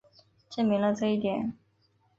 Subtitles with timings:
[0.49, 1.53] 证明了这一点。